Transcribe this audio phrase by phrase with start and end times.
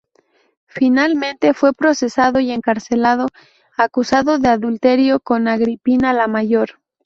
[0.65, 3.27] Finalmente fue procesado y encarcelado,
[3.77, 6.79] acusado de adulterio con Agripina la Mayor.